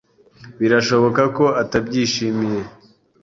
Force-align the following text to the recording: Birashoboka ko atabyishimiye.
Birashoboka 0.59 1.21
ko 1.37 1.45
atabyishimiye. 1.61 2.61